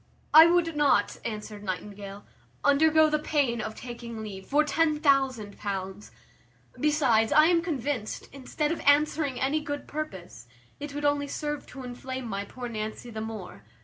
[0.33, 2.25] "I would not," answered Nightingale,
[2.63, 6.09] "undergo the pain of taking leave, for ten thousand pounds;
[6.79, 10.47] besides, I am convinced, instead of answering any good purpose,
[10.79, 13.63] it would only serve to inflame my poor Nancy the more.